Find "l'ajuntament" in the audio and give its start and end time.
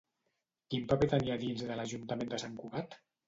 1.81-2.33